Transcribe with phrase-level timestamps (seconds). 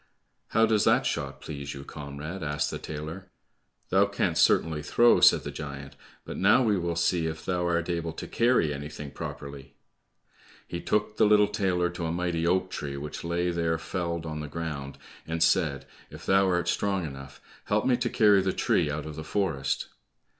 [0.47, 3.29] "How does that shot please you, comrade?" asked the tailor.
[3.89, 7.87] "Thou canst certainly throw," said the giant, "but now we will see if thou art
[7.87, 9.75] able to carry anything properly."
[10.67, 14.39] He took the little tailor to a mighty oak tree which lay there felled on
[14.39, 18.89] the ground, and said, "If thou art strong enough, help me to carry the tree
[18.89, 19.85] out of the forest."